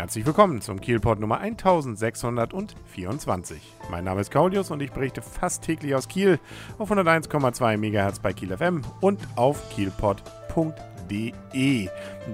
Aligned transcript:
Herzlich 0.00 0.24
willkommen 0.24 0.62
zum 0.62 0.80
Kielport 0.80 1.20
Nummer 1.20 1.40
1624. 1.40 3.60
Mein 3.90 4.04
Name 4.04 4.22
ist 4.22 4.30
Kaulius 4.30 4.70
und 4.70 4.80
ich 4.80 4.92
berichte 4.92 5.20
fast 5.20 5.62
täglich 5.62 5.94
aus 5.94 6.08
Kiel 6.08 6.38
auf 6.78 6.90
101,2 6.90 7.76
MHz 7.76 8.20
bei 8.20 8.32
Kiel 8.32 8.56
FM 8.56 8.80
und 9.02 9.20
auf 9.36 9.68
kielport.de. 9.68 10.89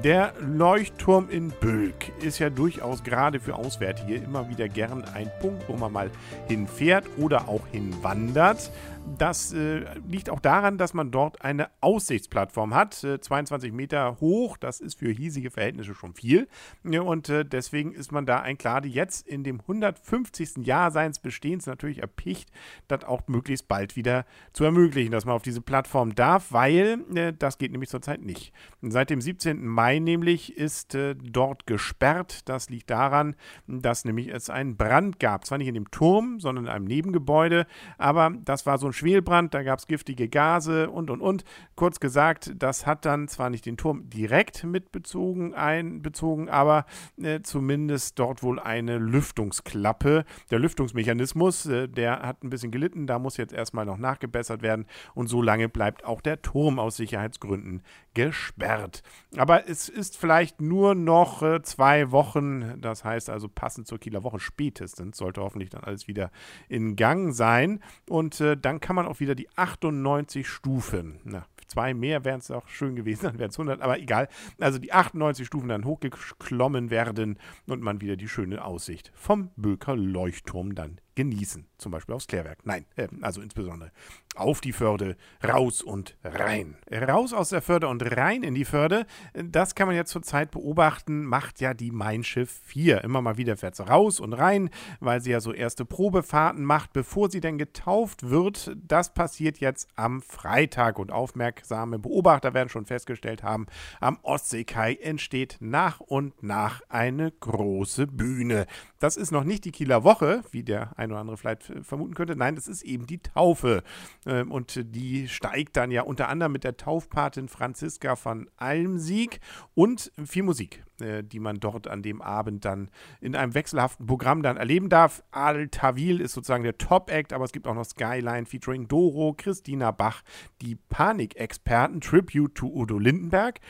Der 0.04 0.32
Leuchtturm 0.40 1.30
in 1.30 1.51
Bülk 1.51 2.12
ist 2.22 2.38
ja 2.38 2.51
durchaus 2.51 3.02
gerade 3.02 3.40
für 3.40 3.54
Auswärtige 3.54 4.16
immer 4.16 4.48
wieder 4.48 4.69
gern 4.69 5.04
ein 5.14 5.30
Punkt, 5.40 5.69
wo 5.69 5.76
man 5.76 5.92
mal 5.92 6.10
hinfährt 6.48 7.06
oder 7.16 7.48
auch 7.48 7.66
hinwandert. 7.69 8.70
Das 9.19 9.52
äh, 9.52 9.84
liegt 10.08 10.30
auch 10.30 10.40
daran, 10.40 10.78
dass 10.78 10.92
man 10.92 11.10
dort 11.12 11.42
eine 11.42 11.70
Aussichtsplattform 11.80 12.74
hat, 12.74 13.04
äh, 13.04 13.20
22 13.20 13.72
Meter 13.72 14.19
hoch. 14.20 14.56
Das 14.56 14.80
ist 14.80 14.98
für 14.98 15.11
hiesige 15.11 15.51
Verhältnisse 15.51 15.94
schon 15.94 16.15
viel. 16.15 16.48
Und 16.83 17.29
äh, 17.29 17.45
deswegen 17.45 17.93
ist 17.93 18.11
man 18.11 18.27
da 18.27 18.41
ein 18.41 18.59
Klade 18.59 18.88
jetzt 18.88 19.27
in 19.27 19.45
dem 19.45 19.61
150. 19.61 20.66
Jahr 20.66 20.91
seines 20.91 21.20
Bestehens 21.20 21.66
natürlich 21.66 21.98
erpicht, 21.98 22.51
das 22.88 23.05
auch 23.05 23.29
möglichst 23.29 23.69
bald 23.69 23.95
wieder 23.95 24.27
zu 24.52 24.65
ermöglichen, 24.65 25.12
dass 25.12 25.24
man 25.24 25.37
auf 25.37 25.43
diese 25.43 25.61
Plattform 25.61 26.15
darf, 26.15 26.51
weil 26.51 27.05
äh, 27.15 27.33
das 27.33 27.59
geht 27.59 27.70
nämlich 27.70 27.91
zurzeit 27.91 28.23
nicht. 28.23 28.52
Seit 28.83 29.11
dem 29.11 29.20
17. 29.20 29.66
Mai 29.66 29.98
nämlich 29.98 30.56
ist 30.56 30.95
äh, 30.95 31.15
dort 31.15 31.66
gesperrt. 31.66 32.48
Das 32.48 32.69
liegt 32.70 32.91
daran, 32.91 33.34
dass 33.66 34.05
nämlich 34.05 34.29
es 34.29 34.51
einen 34.51 34.77
Brand 34.77 35.19
gab. 35.19 35.45
Zwar 35.45 35.59
nicht 35.59 35.69
in 35.69 35.75
dem 35.75 35.91
Turm, 35.91 36.41
sondern 36.41 36.66
in 36.66 36.70
einem 36.70 36.84
Nebengebäude, 36.84 37.66
aber 37.98 38.33
das 38.45 38.66
war 38.66 38.79
so 38.79 38.87
ein 38.87 38.92
Schwelbrand, 38.92 39.55
da 39.55 39.62
gab 39.62 39.79
es 39.79 39.87
giftige 39.87 40.29
Gase 40.29 40.91
und 40.91 41.11
und 41.11 41.20
und. 41.20 41.45
Kurz 41.75 42.01
gesagt, 42.01 42.52
das 42.56 42.87
hat 42.87 43.05
dann 43.05 43.29
zwar 43.29 43.51
nicht 43.51 43.66
den 43.66 43.77
Turm 43.77 44.09
direkt 44.11 44.65
mitbezogen, 44.65 45.55
einbezogen, 45.55 46.48
aber 46.48 46.87
äh, 47.20 47.41
zumindest 47.41 48.19
dort 48.19 48.42
wohl 48.42 48.59
eine 48.59 48.98
Lüftungsklappe. 48.98 50.25
Der 50.50 50.59
Lüftungsmechanismus, 50.59 51.67
äh, 51.67 51.89
der 51.89 52.22
hat 52.22 52.42
ein 52.44 52.50
bisschen 52.50 52.70
gelitten, 52.70 53.06
da 53.06 53.19
muss 53.19 53.37
jetzt 53.37 53.53
erstmal 53.53 53.87
noch 53.87 53.98
nachgebessert 53.98 54.62
werden 54.62 54.87
und 55.14 55.28
so 55.28 55.42
lange 55.42 55.69
bleibt 55.69 56.05
auch 56.05 56.20
der 56.20 56.42
Turm 56.42 56.78
aus 56.78 56.97
Sicherheitsgründen 56.97 57.83
gesperrt. 58.17 59.03
Aber 59.36 59.69
es 59.69 59.91
ist 59.91 60.17
vielleicht 60.17 60.62
nur 60.62 60.95
noch 60.95 61.42
äh, 61.42 61.61
zwei 61.61 62.11
Wochen, 62.12 62.81
das 62.81 63.05
heißt 63.05 63.28
also 63.28 63.47
passend 63.47 63.86
zur 63.86 63.98
Kieler 63.98 64.25
Woche 64.25 64.41
spätestens, 64.41 65.19
sollte 65.19 65.42
hoffentlich 65.42 65.69
dann 65.69 65.84
alles 65.84 66.09
wieder 66.09 66.31
in 66.70 66.97
Gang 66.97 67.34
sein 67.34 67.81
und 68.09 68.41
äh, 68.41 68.56
dann 68.56 68.81
kann 68.81 68.97
man 68.97 69.06
auch 69.06 69.20
wieder 69.20 69.34
die 69.34 69.50
98 69.55 70.48
Stufen, 70.48 71.20
na, 71.25 71.47
zwei 71.67 71.92
mehr 71.92 72.25
wären 72.25 72.41
es 72.41 72.50
auch 72.50 72.69
schön 72.69 72.97
gewesen, 72.97 73.25
dann 73.25 73.39
wären 73.39 73.50
es 73.50 73.59
100, 73.59 73.83
aber 73.83 73.98
egal. 73.98 74.28
Also 74.59 74.78
die 74.78 74.94
98 74.94 75.47
Stufen 75.47 75.69
dann 75.69 75.84
hochgeklommen 75.84 76.89
werden 76.91 77.39
und 77.67 77.83
man 77.83 78.00
wieder 78.00 78.17
die 78.17 78.28
schöne 78.28 78.64
Aussicht 78.64 79.12
vom 79.14 79.50
Böker 79.56 79.94
Leuchtturm 79.94 80.75
dann 80.75 81.00
genießen. 81.17 81.67
Zum 81.78 81.91
Beispiel 81.91 82.14
aufs 82.14 82.28
Klärwerk. 82.28 82.64
Nein, 82.64 82.86
äh, 82.95 83.09
also 83.20 83.41
insbesondere 83.41 83.91
auf 84.36 84.61
die 84.61 84.72
Förde, 84.72 85.17
raus 85.42 85.83
und 85.83 86.17
rein. 86.22 86.77
Raus 86.91 87.33
aus 87.33 87.48
der 87.48 87.62
Förde 87.62 87.89
und 87.89 88.03
rein 88.17 88.42
in 88.42 88.55
die 88.55 88.64
Förde, 88.64 89.06
das 89.33 89.75
kann 89.75 89.87
man 89.87 89.97
jetzt 89.97 90.11
zurzeit 90.11 90.50
beobachten, 90.50 91.25
macht 91.25 91.61
ja 91.61 91.75
die 91.75 91.91
Mein 91.91 92.22
Schiff 92.22 92.61
4. 92.64 93.03
Immer 93.03 93.22
mal 93.22 93.39
wieder 93.39 93.56
fährt 93.56 93.77
sie 93.77 93.89
raus 93.89 94.20
und 94.20 94.34
rein, 94.34 94.70
weil 95.00 95.20
sie 95.20 95.31
ja 95.31 95.41
so 95.41 95.53
erste 95.53 95.84
Probefahrten 95.84 96.64
macht, 96.64 96.92
bevor 96.92 97.31
sie 97.31 97.41
denn 97.41 97.59
getauft 97.59 98.28
wird. 98.28 98.77
Das 98.77 99.14
passiert 99.14 99.59
jetzt 99.59 99.89
am 99.97 100.22
Freitag 100.22 100.98
und 100.98 101.11
aufmerksame 101.11 101.98
Beobachter 101.98 102.55
werden 102.55 102.69
schon 102.69 102.87
festgestellt 102.87 103.42
haben, 103.42 103.67
am 104.00 104.19
Ostseekai 104.22 104.94
entsteht 104.94 105.56
nach 105.61 106.00
und 106.00 106.42
nach 106.42 106.83
eine 106.89 107.33
große 107.33 108.06
Bühne. 108.06 108.67
Das 108.98 109.17
ist 109.17 109.31
noch 109.31 109.44
nicht 109.44 109.64
die 109.64 109.72
Kieler 109.72 110.05
Woche, 110.05 110.42
wie 110.50 110.62
der 110.62 110.98
ein 110.98 111.06
oder 111.11 111.21
andere 111.21 111.37
vielleicht 111.37 111.73
vermuten 111.83 112.15
könnte. 112.15 112.37
Nein, 112.37 112.55
das 112.55 112.69
ist 112.69 112.83
eben 112.83 113.06
die 113.06 113.19
Taufe. 113.19 113.83
Ähm, 114.27 114.50
und 114.50 114.81
die 114.94 115.28
steigt 115.28 115.77
dann 115.77 115.91
ja 115.91 116.03
unter 116.03 116.28
anderem 116.28 116.53
mit 116.53 116.65
der 116.65 116.77
Taufpatin 116.77 117.49
Franziska 117.49 118.17
von 118.17 118.49
Almsieg 118.56 119.41
und 119.75 120.12
viel 120.25 120.43
Musik, 120.43 120.84
äh, 121.00 121.22
die 121.22 121.41
man 121.41 121.61
dort 121.61 121.89
an 121.89 122.03
dem 122.03 122.22
Abend 122.22 122.65
dann 122.65 122.91
in 123.21 123.37
einem 123.37 123.55
wechselhaften 123.55 124.06
Programm 124.06 124.43
dann 124.43 124.56
erleben 124.56 124.89
darf. 124.89 125.22
Adel 125.31 125.69
Tawil 125.69 126.21
ist 126.21 126.33
sozusagen 126.33 126.65
der 126.65 126.78
Top-Act, 126.78 127.33
aber 127.33 127.45
es 127.45 127.53
gibt 127.53 127.66
auch 127.66 127.75
noch 127.75 127.84
Skyline 127.84 128.47
featuring 128.47 128.89
Doro, 128.89 129.34
Christina 129.37 129.91
Bach, 129.91 130.22
die 130.62 130.77
Panikexperten, 130.77 132.00
Tribute 132.00 132.55
to 132.55 132.66
Udo 132.66 132.99
Lindenberg, 132.99 133.61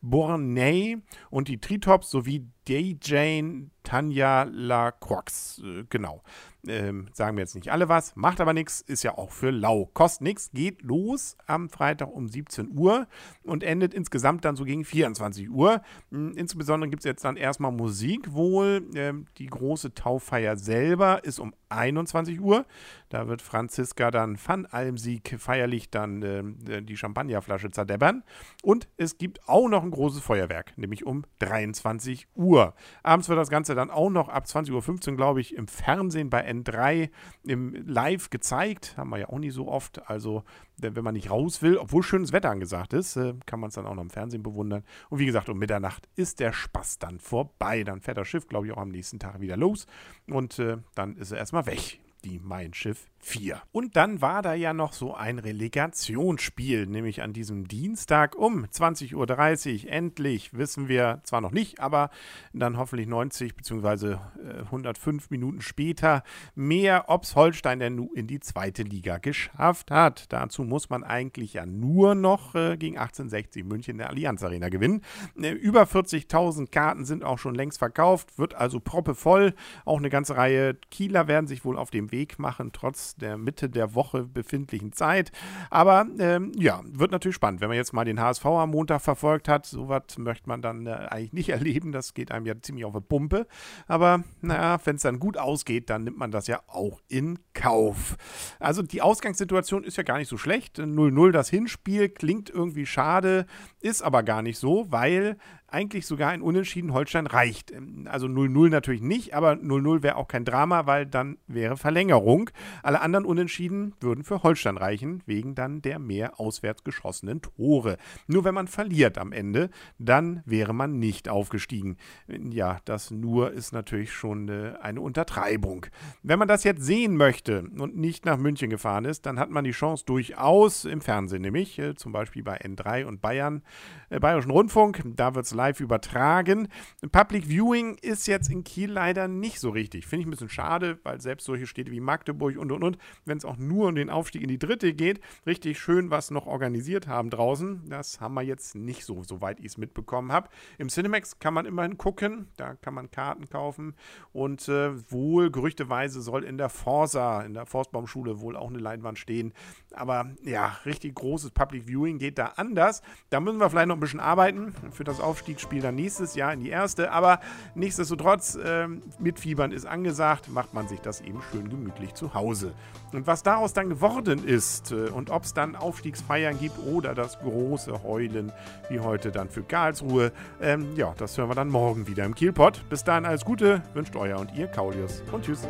Bornay 0.00 0.98
und 1.30 1.48
die 1.48 1.60
Tritops 1.60 2.10
sowie 2.10 2.46
DJ 2.68 3.42
Tanja 3.88 4.42
Lacroix. 4.42 5.62
Äh, 5.64 5.84
genau. 5.88 6.22
Ähm, 6.66 7.06
sagen 7.12 7.36
wir 7.36 7.42
jetzt 7.42 7.54
nicht 7.54 7.70
alle 7.70 7.88
was, 7.88 8.16
macht 8.16 8.40
aber 8.40 8.52
nichts, 8.52 8.80
ist 8.82 9.02
ja 9.02 9.16
auch 9.16 9.30
für 9.30 9.50
lau. 9.50 9.86
Kostet 9.94 10.22
nichts, 10.22 10.50
geht 10.52 10.82
los 10.82 11.36
am 11.46 11.70
Freitag 11.70 12.12
um 12.12 12.28
17 12.28 12.76
Uhr 12.76 13.06
und 13.44 13.62
endet 13.62 13.94
insgesamt 13.94 14.44
dann 14.44 14.56
so 14.56 14.64
gegen 14.64 14.84
24 14.84 15.50
Uhr. 15.50 15.80
Hm, 16.10 16.32
insbesondere 16.36 16.90
gibt 16.90 17.00
es 17.00 17.04
jetzt 17.04 17.24
dann 17.24 17.36
erstmal 17.36 17.72
Musik 17.72 18.32
wohl. 18.34 18.84
Ähm, 18.94 19.26
die 19.38 19.46
große 19.46 19.94
Tauffeier 19.94 20.56
selber 20.56 21.24
ist 21.24 21.38
um 21.38 21.54
21 21.70 22.40
Uhr. 22.40 22.66
Da 23.08 23.28
wird 23.28 23.40
Franziska 23.40 24.10
dann 24.10 24.38
van 24.44 24.66
Almsieg 24.66 25.36
feierlich 25.38 25.90
dann 25.90 26.22
äh, 26.22 26.82
die 26.82 26.96
Champagnerflasche 26.96 27.70
zerdebbern. 27.70 28.24
Und 28.62 28.88
es 28.96 29.16
gibt 29.16 29.48
auch 29.48 29.68
noch 29.68 29.82
ein 29.82 29.90
großes 29.90 30.20
Feuerwerk, 30.20 30.76
nämlich 30.76 31.06
um 31.06 31.24
23 31.38 32.26
Uhr. 32.34 32.74
Abends 33.02 33.28
wird 33.28 33.38
das 33.38 33.48
Ganze 33.48 33.74
dann 33.78 33.90
auch 33.90 34.10
noch 34.10 34.28
ab 34.28 34.44
20.15 34.44 35.10
Uhr, 35.10 35.16
glaube 35.16 35.40
ich, 35.40 35.54
im 35.54 35.68
Fernsehen 35.68 36.30
bei 36.30 36.48
N3 36.48 37.10
im 37.44 37.74
Live 37.86 38.30
gezeigt. 38.30 38.96
Haben 38.96 39.10
wir 39.10 39.18
ja 39.18 39.28
auch 39.28 39.38
nie 39.38 39.50
so 39.50 39.68
oft. 39.68 40.08
Also, 40.10 40.44
wenn 40.76 41.04
man 41.04 41.14
nicht 41.14 41.30
raus 41.30 41.62
will, 41.62 41.78
obwohl 41.78 42.02
schönes 42.02 42.32
Wetter 42.32 42.50
angesagt 42.50 42.92
ist, 42.92 43.16
äh, 43.16 43.34
kann 43.46 43.60
man 43.60 43.68
es 43.68 43.74
dann 43.74 43.86
auch 43.86 43.94
noch 43.94 44.02
im 44.02 44.10
Fernsehen 44.10 44.42
bewundern. 44.42 44.84
Und 45.08 45.18
wie 45.18 45.26
gesagt, 45.26 45.48
um 45.48 45.58
Mitternacht 45.58 46.08
ist 46.16 46.40
der 46.40 46.52
Spaß 46.52 46.98
dann 46.98 47.18
vorbei. 47.18 47.84
Dann 47.84 48.00
fährt 48.00 48.18
das 48.18 48.28
Schiff, 48.28 48.48
glaube 48.48 48.66
ich, 48.66 48.72
auch 48.72 48.78
am 48.82 48.90
nächsten 48.90 49.18
Tag 49.18 49.40
wieder 49.40 49.56
los. 49.56 49.86
Und 50.28 50.58
äh, 50.58 50.78
dann 50.94 51.16
ist 51.16 51.32
er 51.32 51.38
erstmal 51.38 51.66
weg 51.66 52.00
die 52.24 52.38
Mein 52.38 52.74
Schiff 52.74 53.08
4. 53.20 53.60
Und 53.72 53.96
dann 53.96 54.20
war 54.20 54.42
da 54.42 54.54
ja 54.54 54.72
noch 54.72 54.92
so 54.92 55.14
ein 55.14 55.38
Relegationsspiel, 55.38 56.86
nämlich 56.86 57.22
an 57.22 57.32
diesem 57.32 57.66
Dienstag 57.66 58.36
um 58.36 58.64
20.30 58.64 59.84
Uhr. 59.84 59.92
Endlich 59.92 60.54
wissen 60.54 60.88
wir 60.88 61.20
zwar 61.24 61.40
noch 61.40 61.50
nicht, 61.50 61.80
aber 61.80 62.10
dann 62.52 62.78
hoffentlich 62.78 63.06
90 63.06 63.54
bzw. 63.54 64.16
105 64.64 65.30
Minuten 65.30 65.60
später 65.60 66.22
mehr, 66.54 67.04
ob 67.08 67.24
es 67.24 67.34
Holstein 67.34 67.80
denn 67.80 68.08
in 68.14 68.26
die 68.26 68.40
zweite 68.40 68.82
Liga 68.82 69.18
geschafft 69.18 69.90
hat. 69.90 70.32
Dazu 70.32 70.64
muss 70.64 70.88
man 70.88 71.04
eigentlich 71.04 71.54
ja 71.54 71.66
nur 71.66 72.14
noch 72.14 72.54
äh, 72.54 72.76
gegen 72.76 72.98
1860 72.98 73.64
München 73.64 73.92
in 73.92 73.98
der 73.98 74.10
Allianz 74.10 74.42
Arena 74.42 74.68
gewinnen. 74.68 75.02
Äh, 75.36 75.50
über 75.50 75.82
40.000 75.82 76.70
Karten 76.70 77.04
sind 77.04 77.24
auch 77.24 77.38
schon 77.38 77.54
längst 77.54 77.78
verkauft, 77.78 78.38
wird 78.38 78.54
also 78.54 78.80
proppevoll. 78.80 79.54
Auch 79.84 79.98
eine 79.98 80.10
ganze 80.10 80.36
Reihe 80.36 80.74
Kieler 80.90 81.28
werden 81.28 81.46
sich 81.46 81.64
wohl 81.64 81.76
auf 81.76 81.90
dem 81.90 82.07
Weg 82.10 82.38
machen, 82.38 82.70
trotz 82.72 83.16
der 83.16 83.36
Mitte 83.36 83.68
der 83.68 83.94
Woche 83.94 84.24
befindlichen 84.24 84.92
Zeit. 84.92 85.32
Aber 85.70 86.06
ähm, 86.18 86.52
ja, 86.56 86.80
wird 86.84 87.10
natürlich 87.10 87.36
spannend. 87.36 87.60
Wenn 87.60 87.68
man 87.68 87.76
jetzt 87.76 87.92
mal 87.92 88.04
den 88.04 88.20
HSV 88.20 88.44
am 88.46 88.70
Montag 88.70 89.00
verfolgt 89.00 89.48
hat, 89.48 89.66
sowas 89.66 90.18
möchte 90.18 90.48
man 90.48 90.62
dann 90.62 90.86
äh, 90.86 90.90
eigentlich 90.90 91.32
nicht 91.32 91.48
erleben. 91.50 91.92
Das 91.92 92.14
geht 92.14 92.30
einem 92.32 92.46
ja 92.46 92.54
ziemlich 92.60 92.84
auf 92.84 92.94
die 92.94 93.00
Pumpe. 93.00 93.46
Aber 93.86 94.24
naja, 94.40 94.78
wenn 94.84 94.96
es 94.96 95.02
dann 95.02 95.18
gut 95.18 95.36
ausgeht, 95.36 95.90
dann 95.90 96.04
nimmt 96.04 96.18
man 96.18 96.30
das 96.30 96.46
ja 96.46 96.60
auch 96.66 97.00
in 97.08 97.38
Kauf. 97.54 98.16
Also 98.58 98.82
die 98.82 99.02
Ausgangssituation 99.02 99.84
ist 99.84 99.96
ja 99.96 100.02
gar 100.02 100.18
nicht 100.18 100.28
so 100.28 100.36
schlecht. 100.36 100.78
0-0 100.78 101.32
das 101.32 101.48
Hinspiel 101.48 102.08
klingt 102.08 102.50
irgendwie 102.50 102.86
schade, 102.86 103.46
ist 103.80 104.02
aber 104.02 104.22
gar 104.22 104.42
nicht 104.42 104.58
so, 104.58 104.90
weil 104.90 105.36
eigentlich 105.70 106.06
sogar 106.06 106.30
ein 106.30 106.42
Unentschieden 106.42 106.92
Holstein 106.92 107.26
reicht. 107.26 107.70
Ähm, 107.70 108.08
also 108.10 108.26
0-0 108.26 108.70
natürlich 108.70 109.02
nicht, 109.02 109.34
aber 109.34 109.52
0-0 109.52 110.02
wäre 110.02 110.16
auch 110.16 110.28
kein 110.28 110.44
Drama, 110.44 110.86
weil 110.86 111.06
dann 111.06 111.38
wäre 111.46 111.76
Verlängerung. 111.76 112.50
Alle 112.82 113.00
anderen 113.00 113.24
Unentschieden 113.24 113.94
würden 114.00 114.24
für 114.24 114.42
Holstein 114.42 114.76
reichen, 114.76 115.22
wegen 115.26 115.54
dann 115.54 115.82
der 115.82 115.98
mehr 115.98 116.40
auswärts 116.40 116.84
geschossenen 116.84 117.42
Tore. 117.42 117.98
Nur 118.26 118.44
wenn 118.44 118.54
man 118.54 118.66
verliert 118.66 119.18
am 119.18 119.32
Ende, 119.32 119.70
dann 119.98 120.42
wäre 120.46 120.72
man 120.72 120.98
nicht 120.98 121.28
aufgestiegen. 121.28 121.96
Ja, 122.26 122.78
das 122.84 123.10
nur 123.10 123.52
ist 123.52 123.72
natürlich 123.72 124.12
schon 124.12 124.48
äh, 124.48 124.74
eine 124.80 125.00
Untertreibung. 125.00 125.86
Wenn 126.22 126.38
man 126.38 126.48
das 126.48 126.64
jetzt 126.64 126.82
sehen 126.82 127.16
möchte 127.16 127.64
und 127.78 127.96
nicht 127.96 128.24
nach 128.24 128.38
München 128.38 128.70
gefahren 128.70 129.04
ist, 129.04 129.26
dann 129.26 129.38
hat 129.38 129.50
man 129.50 129.64
die 129.64 129.72
Chance 129.72 130.04
durchaus 130.06 130.84
im 130.84 131.00
Fernsehen, 131.00 131.42
nämlich 131.42 131.78
äh, 131.78 131.94
zum 131.94 132.12
Beispiel 132.12 132.42
bei 132.42 132.58
N3 132.60 133.04
und 133.04 133.20
Bayern, 133.20 133.62
äh, 134.08 134.18
Bayerischen 134.18 134.50
Rundfunk. 134.50 135.02
Da 135.04 135.34
wird 135.34 135.44
es 135.44 135.57
live 135.58 135.80
übertragen. 135.80 136.68
Public 137.10 137.48
Viewing 137.48 137.96
ist 138.00 138.28
jetzt 138.28 138.48
in 138.48 138.62
Kiel 138.62 138.92
leider 138.92 139.26
nicht 139.26 139.58
so 139.58 139.70
richtig. 139.70 140.06
Finde 140.06 140.20
ich 140.20 140.26
ein 140.28 140.30
bisschen 140.30 140.48
schade, 140.48 141.00
weil 141.02 141.20
selbst 141.20 141.46
solche 141.46 141.66
Städte 141.66 141.90
wie 141.90 142.00
Magdeburg 142.00 142.56
und 142.56 142.70
und 142.70 142.84
und, 142.84 142.96
wenn 143.24 143.38
es 143.38 143.44
auch 143.44 143.56
nur 143.56 143.88
um 143.88 143.96
den 143.96 144.08
Aufstieg 144.08 144.42
in 144.42 144.48
die 144.48 144.58
dritte 144.58 144.94
geht, 144.94 145.20
richtig 145.46 145.80
schön 145.80 146.10
was 146.10 146.30
noch 146.30 146.46
organisiert 146.46 147.08
haben 147.08 147.28
draußen. 147.28 147.88
Das 147.88 148.20
haben 148.20 148.34
wir 148.34 148.42
jetzt 148.42 148.76
nicht 148.76 149.04
so, 149.04 149.24
soweit 149.24 149.58
ich 149.58 149.66
es 149.66 149.78
mitbekommen 149.78 150.30
habe. 150.30 150.48
Im 150.78 150.88
Cinemax 150.88 151.40
kann 151.40 151.54
man 151.54 151.66
immerhin 151.66 151.98
gucken, 151.98 152.46
da 152.56 152.74
kann 152.76 152.94
man 152.94 153.10
Karten 153.10 153.48
kaufen 153.48 153.96
und 154.32 154.68
äh, 154.68 154.92
wohl 155.10 155.50
gerüchteweise 155.50 156.22
soll 156.22 156.44
in 156.44 156.56
der 156.56 156.68
Forsa, 156.68 157.42
in 157.42 157.54
der 157.54 157.66
Forstbaumschule 157.66 158.40
wohl 158.40 158.56
auch 158.56 158.68
eine 158.68 158.78
Leinwand 158.78 159.18
stehen. 159.18 159.52
Aber 159.92 160.30
ja, 160.44 160.78
richtig 160.84 161.16
großes 161.16 161.50
Public 161.50 161.88
Viewing 161.88 162.18
geht 162.18 162.38
da 162.38 162.52
anders. 162.56 163.02
Da 163.30 163.40
müssen 163.40 163.58
wir 163.58 163.68
vielleicht 163.70 163.88
noch 163.88 163.96
ein 163.96 164.00
bisschen 164.00 164.20
arbeiten 164.20 164.72
für 164.92 165.04
das 165.04 165.20
Aufstiegsspiel 165.48 165.80
dann 165.80 165.94
nächstes 165.94 166.34
Jahr 166.34 166.52
in 166.52 166.60
die 166.60 166.68
erste. 166.68 167.10
Aber 167.10 167.40
nichtsdestotrotz, 167.74 168.54
äh, 168.56 168.86
mitfiebern 169.18 169.72
ist 169.72 169.86
angesagt, 169.86 170.50
macht 170.50 170.74
man 170.74 170.88
sich 170.88 171.00
das 171.00 171.22
eben 171.22 171.40
schön 171.50 171.70
gemütlich 171.70 172.12
zu 172.12 172.34
Hause. 172.34 172.74
Und 173.14 173.26
was 173.26 173.42
daraus 173.42 173.72
dann 173.72 173.88
geworden 173.88 174.44
ist 174.44 174.92
äh, 174.92 175.08
und 175.08 175.30
ob 175.30 175.44
es 175.44 175.54
dann 175.54 175.74
Aufstiegsfeiern 175.74 176.58
gibt 176.58 176.78
oder 176.78 177.14
das 177.14 177.38
große 177.38 178.02
Heulen 178.02 178.52
wie 178.90 179.00
heute 179.00 179.32
dann 179.32 179.48
für 179.48 179.62
Karlsruhe, 179.62 180.32
ähm, 180.60 180.94
ja, 180.96 181.14
das 181.16 181.38
hören 181.38 181.48
wir 181.48 181.54
dann 181.54 181.68
morgen 181.68 182.06
wieder 182.06 182.26
im 182.26 182.34
Kielpot. 182.34 182.86
Bis 182.90 183.04
dahin 183.04 183.24
alles 183.24 183.46
Gute, 183.46 183.82
wünscht 183.94 184.14
euer 184.16 184.38
und 184.38 184.54
ihr 184.54 184.66
Kaulius 184.66 185.22
und 185.32 185.46
tschüss. 185.46 185.66